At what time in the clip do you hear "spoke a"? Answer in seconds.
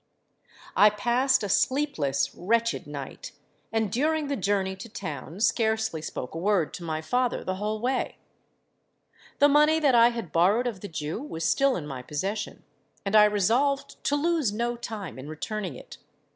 6.01-6.39